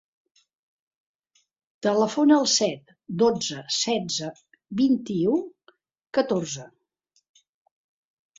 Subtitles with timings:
[1.87, 4.31] Telefona al set, dotze, setze,
[4.81, 5.37] vint-i-u,
[6.21, 6.67] catorze.